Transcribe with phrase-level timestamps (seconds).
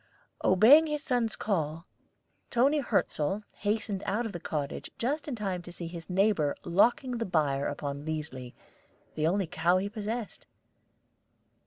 [0.43, 1.85] Obeying his son's call,
[2.49, 7.19] Toni Hirzel hastened out of the cottage just in time to see his neighbor locking
[7.19, 8.55] the byre upon Liesli,
[9.13, 10.47] the only cow he possessed.